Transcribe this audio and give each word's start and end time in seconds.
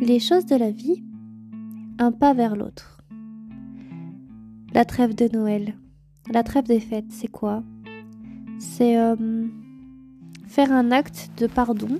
Les 0.00 0.18
choses 0.18 0.46
de 0.46 0.56
la 0.56 0.70
vie, 0.70 1.04
un 1.98 2.10
pas 2.10 2.32
vers 2.32 2.56
l'autre. 2.56 3.02
La 4.72 4.86
trêve 4.86 5.14
de 5.14 5.28
Noël, 5.30 5.74
la 6.30 6.42
trêve 6.42 6.64
des 6.64 6.80
fêtes, 6.80 7.10
c'est 7.12 7.28
quoi? 7.28 7.62
C'est 8.58 8.96
euh, 8.96 9.46
faire 10.46 10.72
un 10.72 10.90
acte 10.90 11.30
de 11.36 11.46
pardon 11.46 11.98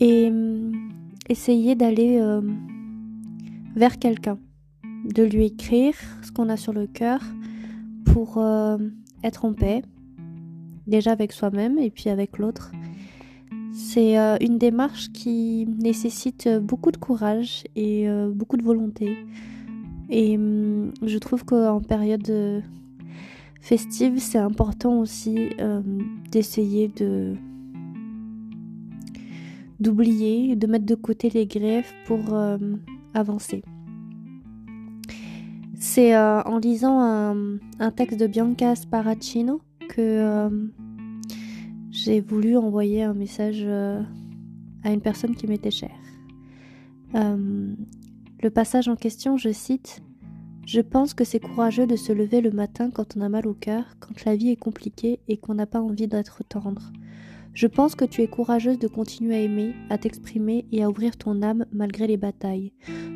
et 0.00 0.30
euh, 0.32 0.72
essayer 1.28 1.76
d'aller 1.76 2.18
euh, 2.20 2.40
vers 3.76 4.00
quelqu'un, 4.00 4.40
de 5.14 5.22
lui 5.22 5.44
écrire 5.44 5.94
ce 6.22 6.32
qu'on 6.32 6.48
a 6.48 6.56
sur 6.56 6.72
le 6.72 6.88
cœur 6.88 7.20
pour 8.04 8.44
être 9.22 9.44
en 9.44 9.52
paix, 9.52 9.82
déjà 10.88 11.12
avec 11.12 11.30
soi-même 11.30 11.78
et 11.78 11.90
puis 11.90 12.10
avec 12.10 12.38
l'autre 12.38 12.72
c'est 13.74 14.16
euh, 14.18 14.36
une 14.40 14.56
démarche 14.56 15.10
qui 15.10 15.66
nécessite 15.66 16.48
beaucoup 16.62 16.92
de 16.92 16.96
courage 16.96 17.64
et 17.74 18.08
euh, 18.08 18.30
beaucoup 18.30 18.56
de 18.56 18.62
volonté. 18.62 19.18
Et 20.08 20.36
hum, 20.36 20.92
je 21.02 21.18
trouve 21.18 21.44
qu'en 21.44 21.80
période 21.80 22.30
euh, 22.30 22.60
festive, 23.60 24.18
c'est 24.18 24.38
important 24.38 25.00
aussi 25.00 25.50
d'essayer 26.30 26.88
de 26.88 27.34
d'oublier, 29.80 30.54
de 30.54 30.66
mettre 30.68 30.86
de 30.86 30.94
côté 30.94 31.28
les 31.30 31.46
greffes 31.46 31.92
pour 32.06 32.20
avancer. 33.12 33.62
C'est 35.74 36.16
en 36.16 36.58
lisant 36.58 37.00
un, 37.00 37.90
texte 37.90 38.20
de 38.20 38.26
Bianca 38.26 38.76
Sparacino 38.76 39.60
que 39.88 40.48
j'ai 42.04 42.20
voulu 42.20 42.58
envoyer 42.58 43.02
un 43.02 43.14
message 43.14 43.62
euh, 43.64 44.02
à 44.82 44.92
une 44.92 45.00
personne 45.00 45.34
qui 45.34 45.46
m'était 45.46 45.70
chère. 45.70 45.96
Euh, 47.14 47.74
le 48.42 48.50
passage 48.50 48.88
en 48.88 48.96
question, 48.96 49.38
je 49.38 49.50
cite 49.50 50.02
Je 50.66 50.82
pense 50.82 51.14
que 51.14 51.24
c'est 51.24 51.40
courageux 51.40 51.86
de 51.86 51.96
se 51.96 52.12
lever 52.12 52.42
le 52.42 52.50
matin 52.50 52.90
quand 52.90 53.16
on 53.16 53.22
a 53.22 53.30
mal 53.30 53.46
au 53.46 53.54
cœur, 53.54 53.84
quand 54.00 54.22
la 54.26 54.36
vie 54.36 54.50
est 54.50 54.56
compliquée 54.56 55.20
et 55.28 55.38
qu'on 55.38 55.54
n'a 55.54 55.64
pas 55.64 55.80
envie 55.80 56.06
d'être 56.06 56.42
tendre. 56.46 56.92
Je 57.54 57.68
pense 57.68 57.94
que 57.94 58.04
tu 58.04 58.20
es 58.20 58.26
courageuse 58.26 58.78
de 58.78 58.88
continuer 58.88 59.36
à 59.36 59.40
aimer, 59.40 59.74
à 59.88 59.96
t'exprimer 59.96 60.66
et 60.72 60.82
à 60.82 60.90
ouvrir 60.90 61.16
ton 61.16 61.40
âme 61.40 61.64
malgré 61.72 62.06
les 62.06 62.18
batailles. 62.18 62.72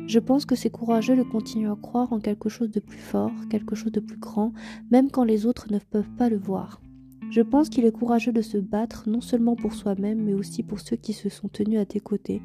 Je 0.07 0.17
pense 0.17 0.45
que 0.45 0.55
c'est 0.55 0.71
courageux 0.71 1.15
de 1.15 1.23
continuer 1.23 1.69
à 1.69 1.77
croire 1.79 2.11
en 2.11 2.19
quelque 2.19 2.49
chose 2.49 2.71
de 2.71 2.79
plus 2.79 2.97
fort, 2.97 3.33
quelque 3.51 3.75
chose 3.75 3.91
de 3.91 3.99
plus 3.99 4.17
grand, 4.17 4.51
même 4.89 5.11
quand 5.11 5.25
les 5.25 5.45
autres 5.45 5.71
ne 5.71 5.77
peuvent 5.77 6.15
pas 6.17 6.29
le 6.29 6.37
voir. 6.37 6.81
Je 7.29 7.41
pense 7.41 7.69
qu'il 7.69 7.85
est 7.85 7.91
courageux 7.91 8.31
de 8.31 8.41
se 8.41 8.57
battre 8.57 9.03
non 9.07 9.21
seulement 9.21 9.55
pour 9.55 9.73
soi-même, 9.73 10.23
mais 10.23 10.33
aussi 10.33 10.63
pour 10.63 10.79
ceux 10.79 10.95
qui 10.95 11.13
se 11.13 11.29
sont 11.29 11.47
tenus 11.47 11.79
à 11.79 11.85
tes 11.85 11.99
côtés. 11.99 12.41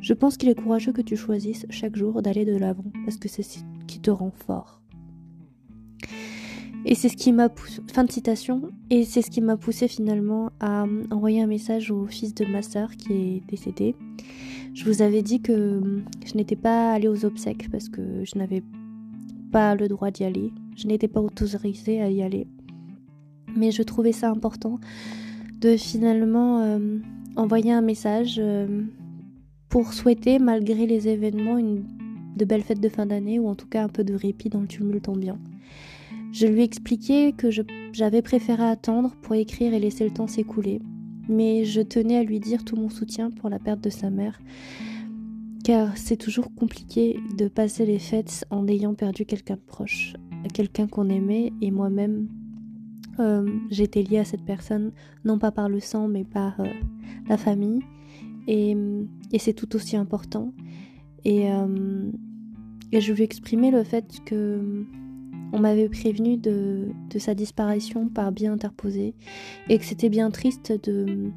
Je 0.00 0.12
pense 0.12 0.36
qu'il 0.36 0.48
est 0.48 0.60
courageux 0.60 0.92
que 0.92 1.02
tu 1.02 1.16
choisisses 1.16 1.66
chaque 1.70 1.94
jour 1.94 2.20
d'aller 2.20 2.44
de 2.44 2.56
l'avant, 2.56 2.90
parce 3.04 3.16
que 3.16 3.28
c'est 3.28 3.44
ce 3.44 3.60
qui 3.86 4.00
te 4.00 4.10
rend 4.10 4.32
fort. 4.32 4.80
Et 6.84 6.96
c'est 6.96 7.08
ce 7.08 7.16
qui 7.16 7.32
m'a 7.32 7.48
poussé, 7.48 7.80
fin 7.92 8.04
de 8.04 8.10
citation, 8.10 8.70
et 8.90 9.04
c'est 9.04 9.22
ce 9.22 9.30
qui 9.30 9.40
m'a 9.40 9.56
poussé 9.56 9.86
finalement 9.86 10.50
à 10.58 10.84
envoyer 11.10 11.40
un 11.40 11.46
message 11.46 11.92
au 11.92 12.06
fils 12.06 12.34
de 12.34 12.44
ma 12.44 12.60
sœur 12.60 12.90
qui 12.96 13.12
est 13.12 13.42
décédé. 13.48 13.94
Je 14.74 14.84
vous 14.84 15.00
avais 15.00 15.22
dit 15.22 15.40
que 15.40 16.02
je 16.26 16.34
n'étais 16.34 16.56
pas 16.56 16.92
allée 16.92 17.08
aux 17.08 17.24
obsèques 17.24 17.70
parce 17.70 17.88
que 17.88 18.24
je 18.24 18.36
n'avais 18.36 18.64
pas 19.52 19.76
le 19.76 19.86
droit 19.86 20.10
d'y 20.10 20.24
aller. 20.24 20.52
Je 20.76 20.88
n'étais 20.88 21.06
pas 21.06 21.20
autorisée 21.20 22.02
à 22.02 22.10
y 22.10 22.20
aller 22.22 22.48
mais 23.56 23.70
je 23.70 23.82
trouvais 23.82 24.12
ça 24.12 24.30
important 24.30 24.78
de 25.60 25.76
finalement 25.76 26.60
euh, 26.60 26.98
envoyer 27.36 27.72
un 27.72 27.80
message 27.80 28.36
euh, 28.38 28.82
pour 29.68 29.92
souhaiter, 29.92 30.38
malgré 30.38 30.86
les 30.86 31.08
événements, 31.08 31.58
une, 31.58 31.84
de 32.36 32.44
belles 32.44 32.62
fêtes 32.62 32.80
de 32.80 32.88
fin 32.88 33.06
d'année 33.06 33.38
ou 33.38 33.48
en 33.48 33.54
tout 33.54 33.66
cas 33.66 33.82
un 33.82 33.88
peu 33.88 34.04
de 34.04 34.14
répit 34.14 34.48
dans 34.48 34.60
le 34.60 34.66
tumulte 34.66 35.08
ambiant. 35.08 35.38
Je 36.32 36.46
lui 36.46 36.62
expliquais 36.62 37.32
que 37.32 37.48
j'avais 37.92 38.22
préféré 38.22 38.64
attendre 38.64 39.14
pour 39.22 39.34
écrire 39.34 39.72
et 39.72 39.78
laisser 39.78 40.04
le 40.04 40.12
temps 40.12 40.26
s'écouler, 40.26 40.82
mais 41.28 41.64
je 41.64 41.80
tenais 41.80 42.16
à 42.18 42.24
lui 42.24 42.40
dire 42.40 42.64
tout 42.64 42.76
mon 42.76 42.90
soutien 42.90 43.30
pour 43.30 43.48
la 43.48 43.60
perte 43.60 43.80
de 43.80 43.90
sa 43.90 44.10
mère, 44.10 44.40
car 45.62 45.96
c'est 45.96 46.16
toujours 46.16 46.52
compliqué 46.54 47.18
de 47.38 47.46
passer 47.48 47.86
les 47.86 48.00
fêtes 48.00 48.44
en 48.50 48.66
ayant 48.66 48.94
perdu 48.94 49.24
quelqu'un 49.24 49.54
de 49.54 49.60
proche, 49.60 50.14
quelqu'un 50.52 50.88
qu'on 50.88 51.08
aimait 51.08 51.52
et 51.60 51.70
moi-même 51.70 52.28
euh, 53.20 53.48
j'étais 53.70 54.02
liée 54.02 54.18
à 54.18 54.24
cette 54.24 54.44
personne, 54.44 54.92
non 55.24 55.38
pas 55.38 55.50
par 55.50 55.68
le 55.68 55.80
sang, 55.80 56.08
mais 56.08 56.24
par 56.24 56.60
euh, 56.60 56.66
la 57.28 57.36
famille. 57.36 57.80
Et, 58.46 58.76
c'est 59.38 59.54
tout 59.54 59.74
aussi 59.74 59.96
important. 59.96 60.52
Euh, 61.26 62.10
et, 62.92 63.00
je 63.00 63.12
lui 63.12 63.22
exprimais 63.22 63.70
le 63.70 63.84
fait 63.84 64.20
que 64.24 64.84
on 65.52 65.60
m'avait 65.60 65.88
prévenu 65.88 66.36
de, 66.36 66.88
de, 67.10 67.18
sa 67.18 67.34
disparition 67.34 68.08
par 68.08 68.32
bien 68.32 68.52
interposé 68.52 69.14
et 69.68 69.78
que 69.78 69.84
c'était 69.84 70.08
bien 70.08 70.30
triste 70.30 70.72
de 70.82 71.30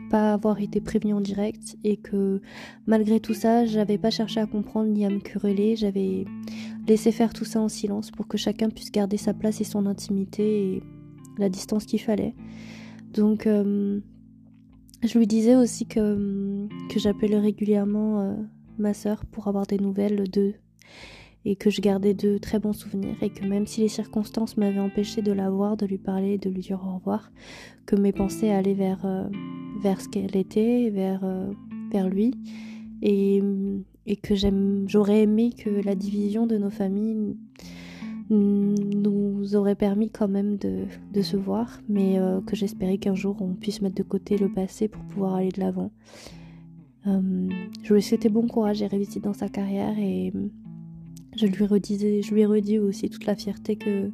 ne 0.00 0.10
pas 0.10 0.32
avoir 0.32 0.60
été 0.60 0.80
prévenu 0.80 1.14
en 1.14 1.20
direct 1.20 1.76
et 1.84 1.96
que 1.96 2.40
malgré 2.86 3.20
tout 3.20 3.34
ça, 3.34 3.64
j'avais 3.66 3.98
pas 3.98 4.10
cherché 4.10 4.40
à 4.40 4.46
comprendre 4.46 4.90
ni 4.90 5.04
à 5.04 5.10
me 5.10 5.20
quereller, 5.20 5.76
j'avais 5.76 6.24
laisser 6.86 7.12
faire 7.12 7.32
tout 7.32 7.44
ça 7.44 7.60
en 7.60 7.68
silence 7.68 8.10
pour 8.10 8.28
que 8.28 8.36
chacun 8.36 8.70
puisse 8.70 8.90
garder 8.90 9.16
sa 9.16 9.34
place 9.34 9.60
et 9.60 9.64
son 9.64 9.86
intimité 9.86 10.74
et 10.74 10.82
la 11.38 11.48
distance 11.48 11.84
qu'il 11.84 12.00
fallait. 12.00 12.34
Donc 13.12 13.46
euh, 13.46 14.00
je 15.02 15.18
lui 15.18 15.26
disais 15.26 15.56
aussi 15.56 15.86
que, 15.86 16.66
que 16.90 16.98
j'appelais 16.98 17.38
régulièrement 17.38 18.20
euh, 18.20 18.34
ma 18.78 18.94
sœur 18.94 19.24
pour 19.26 19.48
avoir 19.48 19.66
des 19.66 19.78
nouvelles 19.78 20.28
d'eux 20.28 20.54
et 21.44 21.56
que 21.56 21.70
je 21.70 21.80
gardais 21.80 22.14
de 22.14 22.38
très 22.38 22.58
bons 22.58 22.72
souvenirs 22.72 23.16
et 23.22 23.30
que 23.30 23.44
même 23.44 23.66
si 23.66 23.82
les 23.82 23.88
circonstances 23.88 24.56
m'avaient 24.56 24.80
empêché 24.80 25.22
de 25.22 25.32
la 25.32 25.50
voir, 25.50 25.76
de 25.76 25.86
lui 25.86 25.98
parler, 25.98 26.38
de 26.38 26.50
lui 26.50 26.62
dire 26.62 26.80
au 26.84 26.94
revoir, 26.94 27.30
que 27.86 27.96
mes 27.96 28.12
pensées 28.12 28.50
allaient 28.50 28.74
vers, 28.74 29.04
euh, 29.04 29.28
vers 29.82 30.00
ce 30.00 30.08
qu'elle 30.08 30.36
était, 30.36 30.90
vers, 30.90 31.20
vers 31.90 32.08
lui. 32.08 32.34
Et 33.02 33.42
et 34.06 34.16
que 34.16 34.34
j'aurais 34.86 35.22
aimé 35.22 35.50
que 35.50 35.70
la 35.70 35.94
division 35.94 36.46
de 36.46 36.58
nos 36.58 36.70
familles 36.70 37.36
nous 38.30 39.54
aurait 39.54 39.74
permis 39.74 40.10
quand 40.10 40.28
même 40.28 40.56
de, 40.56 40.84
de 41.12 41.22
se 41.22 41.36
voir, 41.36 41.80
mais 41.88 42.18
euh, 42.18 42.40
que 42.40 42.56
j'espérais 42.56 42.96
qu'un 42.96 43.14
jour 43.14 43.36
on 43.40 43.54
puisse 43.54 43.82
mettre 43.82 43.96
de 43.96 44.02
côté 44.02 44.38
le 44.38 44.48
passé 44.48 44.88
pour 44.88 45.02
pouvoir 45.04 45.34
aller 45.34 45.50
de 45.50 45.60
l'avant. 45.60 45.90
Euh, 47.06 47.48
je 47.82 47.94
lui 47.94 48.02
souhaitais 48.02 48.30
bon 48.30 48.46
courage 48.46 48.80
et 48.80 48.86
réussite 48.86 49.24
dans 49.24 49.34
sa 49.34 49.48
carrière 49.48 49.98
et 49.98 50.32
je 51.36 51.46
lui 51.46 51.66
redisais, 51.66 52.22
je 52.22 52.32
lui 52.34 52.42
ai 52.42 52.46
redit 52.46 52.78
aussi 52.78 53.10
toute 53.10 53.26
la 53.26 53.34
fierté 53.34 53.76
que, 53.76 54.10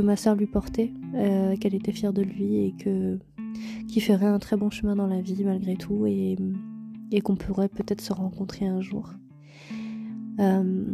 ma 0.00 0.14
soeur 0.14 0.36
lui 0.36 0.46
portait, 0.46 0.92
euh, 1.16 1.56
qu'elle 1.56 1.74
était 1.74 1.90
fière 1.90 2.12
de 2.12 2.22
lui 2.22 2.66
et 2.66 2.74
qu'il 2.78 4.02
ferait 4.02 4.26
un 4.26 4.38
très 4.38 4.56
bon 4.56 4.70
chemin 4.70 4.94
dans 4.94 5.08
la 5.08 5.20
vie 5.20 5.42
malgré 5.42 5.74
tout 5.74 6.06
et 6.06 6.36
qu'on 7.20 7.34
pourrait 7.34 7.68
peut-être 7.68 8.00
se 8.00 8.12
rencontrer 8.12 8.66
un 8.66 8.80
jour. 8.80 9.10
Euh, 10.38 10.84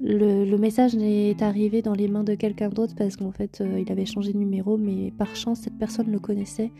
le, 0.00 0.56
message 0.56 0.96
est 0.96 1.40
arrivé 1.40 1.82
dans 1.82 1.94
les 1.94 2.08
mains 2.08 2.24
de 2.24 2.34
quelqu'un 2.34 2.68
d'autre 2.68 2.96
parce 2.96 3.16
qu'en 3.16 3.30
fait 3.30 3.60
euh, 3.60 3.78
il 3.78 3.92
avait 3.92 4.06
changé 4.06 4.32
de 4.32 4.38
numéro, 4.38 4.76
mais 4.76 5.12
par 5.16 5.36
chance 5.36 5.60
cette 5.60 5.78
personne 5.78 6.10
le 6.10 6.18
connaissait 6.18 6.72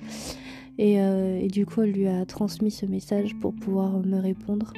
et, 0.78 0.94
et, 0.94 1.46
du 1.46 1.64
coup 1.64 1.82
elle 1.82 1.92
lui 1.92 2.08
a 2.08 2.26
transmis 2.26 2.72
ce 2.72 2.86
message 2.86 3.36
pour 3.36 3.54
pouvoir 3.54 4.00
me 4.00 4.18
répondre. 4.18 4.72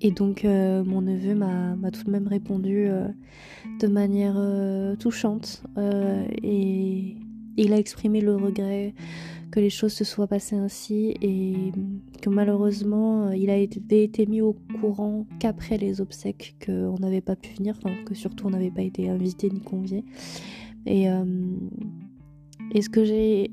Et 0.00 0.10
donc 0.10 0.44
mon 0.44 1.02
neveu 1.02 1.34
m'a 1.34 1.90
tout 1.90 2.04
de 2.04 2.10
même 2.10 2.28
répondu 2.28 2.88
de 3.80 3.86
manière 3.88 4.36
touchante 4.98 5.62
et 6.42 7.16
il 7.56 7.72
a 7.72 7.78
exprimé 7.78 8.20
le 8.20 8.36
regret 8.36 8.94
que 9.50 9.60
les 9.60 9.70
choses 9.70 9.92
se 9.92 10.04
soient 10.04 10.26
passées 10.26 10.56
ainsi 10.56 11.14
et 11.22 11.72
que 12.22 12.30
malheureusement 12.30 13.28
euh, 13.28 13.36
il 13.36 13.50
a 13.50 13.56
été, 13.56 14.26
mis 14.26 14.40
au 14.40 14.54
courant 14.80 15.26
qu'après 15.38 15.78
les 15.78 16.00
obsèques 16.00 16.54
qu'on 16.64 16.96
n'avait 17.00 17.20
pas 17.20 17.36
pu 17.36 17.54
venir, 17.54 17.74
enfin 17.76 17.94
que 18.04 18.14
surtout 18.14 18.46
on 18.46 18.50
n'avait 18.50 18.70
pas 18.70 18.82
été 18.82 19.08
invité 19.08 19.50
ni 19.50 19.60
convié. 19.60 20.04
Et, 20.86 21.10
euh, 21.10 21.24
et 22.72 22.82
ce 22.82 22.88
que 22.88 23.04
j'ai 23.04 23.50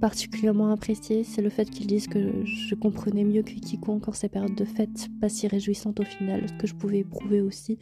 particulièrement 0.00 0.72
apprécié, 0.72 1.24
c'est 1.24 1.42
le 1.42 1.50
fait 1.50 1.68
qu'ils 1.68 1.86
disent 1.86 2.08
que 2.08 2.44
je 2.44 2.74
comprenais 2.74 3.24
mieux 3.24 3.42
que 3.42 3.52
quiconque 3.52 4.08
en 4.08 4.12
ces 4.12 4.28
périodes 4.28 4.54
de 4.54 4.64
fête 4.64 5.08
pas 5.20 5.28
si 5.28 5.46
réjouissantes 5.46 6.00
au 6.00 6.04
final, 6.04 6.48
ce 6.48 6.54
que 6.54 6.66
je 6.66 6.74
pouvais 6.74 7.00
éprouver 7.00 7.42
aussi 7.42 7.78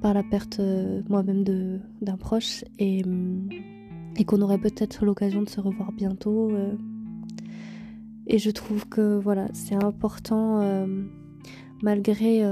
par 0.00 0.14
la 0.14 0.22
perte 0.22 0.60
euh, 0.60 1.02
moi-même 1.08 1.44
d'un 2.00 2.16
proche. 2.16 2.64
Et 2.78 3.02
qu'on 4.26 4.42
aurait 4.42 4.58
peut-être 4.58 5.04
l'occasion 5.04 5.42
de 5.42 5.48
se 5.48 5.60
revoir 5.60 5.92
bientôt. 5.92 6.50
Euh. 6.50 6.74
Et 8.26 8.38
je 8.38 8.50
trouve 8.50 8.88
que 8.88 9.18
voilà, 9.18 9.48
c'est 9.52 9.74
important 9.82 10.60
euh, 10.60 10.86
malgré, 11.82 12.42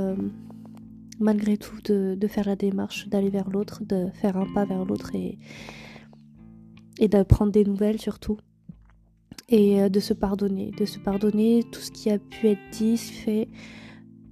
malgré 1.20 1.56
tout 1.58 1.80
de, 1.84 2.26
faire 2.28 2.46
la 2.46 2.56
démarche, 2.56 3.08
d'aller 3.08 3.30
vers 3.30 3.50
l'autre, 3.50 3.82
de 3.84 4.08
faire 4.14 4.36
un 4.36 4.46
pas 4.54 4.64
vers 4.64 4.84
l'autre 4.84 5.14
et, 5.14 5.38
et 6.98 7.08
des 7.08 7.64
nouvelles 7.64 8.00
surtout. 8.00 8.38
Et 9.48 9.80
euh, 9.80 9.88
de 9.88 10.00
se 10.00 10.14
pardonner, 10.14 10.72
de 10.72 10.84
se 10.84 10.98
pardonner 10.98 11.64
tout 11.70 11.80
ce 11.80 11.90
qui 11.90 12.10
a 12.10 12.18
pu 12.18 12.48
être 12.48 12.70
dit, 12.72 12.96
fait 12.96 13.48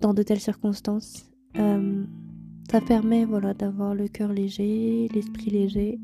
dans 0.01 0.15
de 0.15 0.23
telles 0.23 0.41
circonstances. 0.41 1.31
Euh, 1.57 2.05
ça 2.71 2.81
permet 2.81 3.25
voilà 3.25 3.55
d'avoir 3.55 3.95
le 3.95 4.09
cœur 4.09 4.33
léger, 4.33 5.09
l'esprit 5.15 5.51
léger. 5.51 6.01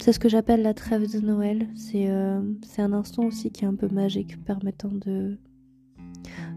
C'est 0.00 0.12
ce 0.12 0.18
que 0.18 0.28
j'appelle 0.28 0.62
la 0.62 0.72
trêve 0.72 1.12
de 1.12 1.20
Noël. 1.20 1.68
C'est 1.74 2.08
euh, 2.08 2.40
un 2.78 2.92
instant 2.92 3.24
aussi 3.24 3.50
qui 3.50 3.64
est 3.64 3.68
un 3.68 3.74
peu 3.74 3.88
magique, 3.88 4.42
permettant 4.44 4.90
de, 4.92 5.36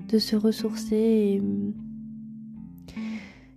de 0.08 0.20
se 0.20 0.36
ressourcer 0.36 0.96
et, 0.96 1.42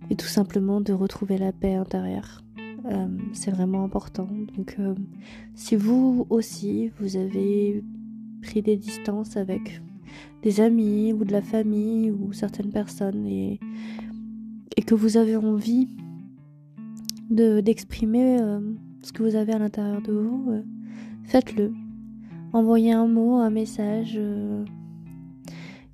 et 0.09 0.15
tout 0.15 0.27
simplement 0.27 0.81
de 0.81 0.93
retrouver 0.93 1.37
la 1.37 1.53
paix 1.53 1.75
intérieure. 1.75 2.43
Euh, 2.85 3.07
c'est 3.31 3.51
vraiment 3.51 3.83
important. 3.83 4.27
Donc, 4.57 4.75
euh, 4.79 4.93
si 5.55 5.75
vous 5.75 6.27
aussi, 6.29 6.91
vous 6.99 7.15
avez 7.15 7.83
pris 8.41 8.61
des 8.61 8.75
distances 8.75 9.37
avec 9.37 9.81
des 10.41 10.59
amis 10.59 11.13
ou 11.13 11.23
de 11.23 11.31
la 11.31 11.41
famille 11.41 12.11
ou 12.11 12.33
certaines 12.33 12.71
personnes 12.71 13.25
et, 13.25 13.59
et 14.75 14.81
que 14.81 14.95
vous 14.95 15.15
avez 15.15 15.37
envie 15.37 15.87
de 17.29 17.61
d'exprimer 17.61 18.41
euh, 18.41 18.59
ce 19.01 19.13
que 19.13 19.23
vous 19.23 19.35
avez 19.35 19.53
à 19.53 19.59
l'intérieur 19.59 20.01
de 20.01 20.11
vous, 20.11 20.61
faites-le. 21.23 21.73
Envoyez 22.51 22.91
un 22.91 23.07
mot, 23.07 23.37
un 23.37 23.49
message, 23.49 24.19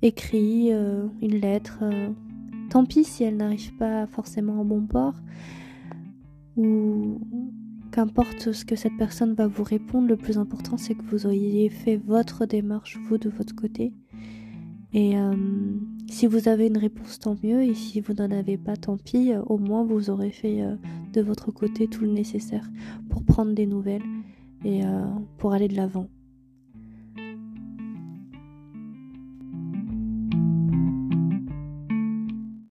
écrit, 0.02 0.70
une 0.70 1.40
lettre. 1.40 1.82
tant 2.68 2.84
pis 2.84 3.04
si 3.04 3.24
elle 3.24 3.38
n'arrive 3.38 3.74
pas 3.76 4.06
forcément 4.06 4.60
en 4.60 4.64
bon 4.64 4.82
port 4.86 5.14
ou 6.60 7.20
qu'importe 7.90 8.52
ce 8.52 8.64
que 8.64 8.76
cette 8.76 8.96
personne 8.96 9.34
va 9.34 9.48
vous 9.48 9.64
répondre, 9.64 10.06
le 10.06 10.16
plus 10.16 10.38
important 10.38 10.76
c'est 10.76 10.94
que 10.94 11.02
vous 11.10 11.26
ayez 11.26 11.68
fait 11.70 11.96
votre 11.96 12.46
démarche, 12.46 12.98
vous 13.08 13.18
de 13.18 13.28
votre 13.28 13.54
côté. 13.54 13.92
Et 14.92 15.16
euh, 15.16 15.34
si 16.08 16.26
vous 16.26 16.48
avez 16.48 16.66
une 16.66 16.78
réponse, 16.78 17.18
tant 17.20 17.36
mieux. 17.42 17.62
Et 17.62 17.74
si 17.74 18.00
vous 18.00 18.14
n'en 18.14 18.30
avez 18.30 18.56
pas, 18.56 18.76
tant 18.76 18.96
pis. 18.96 19.32
Au 19.46 19.58
moins, 19.58 19.84
vous 19.84 20.10
aurez 20.10 20.30
fait 20.30 20.62
euh, 20.62 20.74
de 21.12 21.20
votre 21.20 21.52
côté 21.52 21.86
tout 21.86 22.02
le 22.02 22.10
nécessaire 22.10 22.68
pour 23.08 23.24
prendre 23.24 23.52
des 23.52 23.66
nouvelles 23.66 24.02
et 24.64 24.84
euh, 24.84 25.04
pour 25.38 25.52
aller 25.52 25.68
de 25.68 25.76
l'avant. 25.76 26.08